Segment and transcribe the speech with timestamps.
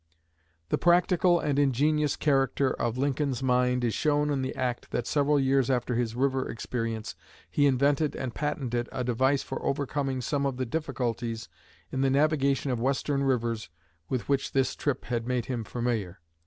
[0.69, 5.39] The practical and ingenious character of Lincoln's mind is shown in the act that several
[5.39, 7.13] years after his river experience
[7.51, 11.49] he invented and patented a device for overcoming some of the difficulties
[11.91, 13.69] in the navigation of western rivers
[14.09, 16.19] with which this trip had made him familiar.